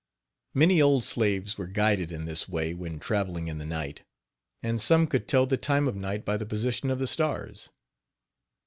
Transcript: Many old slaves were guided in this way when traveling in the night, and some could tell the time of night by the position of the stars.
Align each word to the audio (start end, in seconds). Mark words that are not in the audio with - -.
Many 0.55 0.81
old 0.81 1.03
slaves 1.03 1.59
were 1.59 1.67
guided 1.67 2.11
in 2.11 2.25
this 2.25 2.49
way 2.49 2.73
when 2.73 2.97
traveling 2.97 3.47
in 3.47 3.59
the 3.59 3.67
night, 3.67 4.01
and 4.63 4.81
some 4.81 5.05
could 5.05 5.27
tell 5.27 5.45
the 5.45 5.57
time 5.57 5.87
of 5.87 5.95
night 5.95 6.25
by 6.25 6.37
the 6.37 6.45
position 6.47 6.89
of 6.89 6.97
the 6.97 7.05
stars. 7.05 7.69